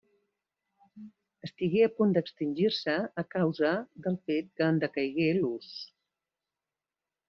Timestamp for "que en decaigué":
4.59-5.33